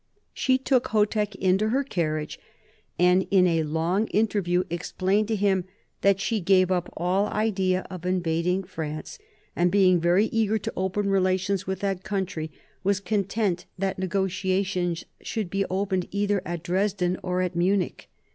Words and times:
She 0.33 0.57
took 0.57 0.87
Chotek 0.87 1.35
into 1.35 1.69
her 1.69 1.83
carriage, 1.83 2.39
and 2.97 3.27
in 3.29 3.45
a 3.45 3.61
long 3.61 4.07
interview 4.07 4.63
explained 4.71 5.27
to 5.27 5.35
him 5.35 5.65
that 6.01 6.19
she 6.19 6.39
gave 6.39 6.71
up 6.71 6.91
all 6.97 7.27
idea 7.27 7.85
of 7.87 8.03
invading 8.03 8.63
France, 8.63 9.19
and 9.55 9.69
being 9.71 9.99
very 9.99 10.25
eager 10.25 10.57
to 10.57 10.73
open 10.75 11.07
relations 11.07 11.67
with 11.67 11.81
that 11.81 12.03
country, 12.03 12.49
was 12.83 12.99
content 12.99 13.67
that 13.77 13.99
negotiations 13.99 15.05
should 15.21 15.51
be 15.51 15.65
opened 15.65 16.07
either 16.09 16.41
at 16.47 16.63
Dresden 16.63 17.19
or 17.21 17.43
at 17.43 17.55
Munich. 17.55 18.09